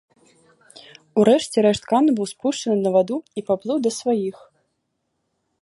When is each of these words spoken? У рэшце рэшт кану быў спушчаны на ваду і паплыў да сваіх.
У 1.19 1.25
рэшце 1.29 1.57
рэшт 1.67 1.83
кану 1.91 2.11
быў 2.21 2.27
спушчаны 2.33 2.77
на 2.87 2.95
ваду 2.99 3.17
і 3.41 3.47
паплыў 3.51 3.77
да 3.85 3.91
сваіх. 4.03 4.37